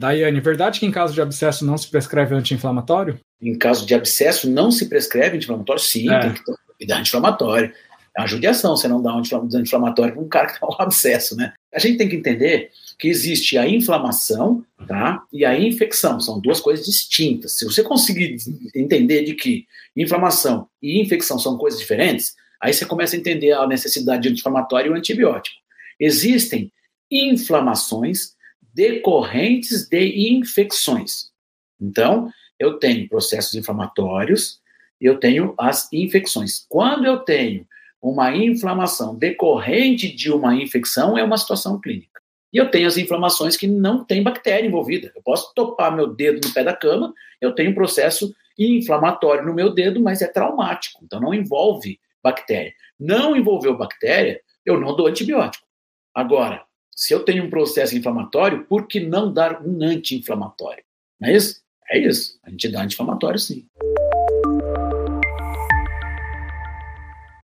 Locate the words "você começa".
22.72-23.14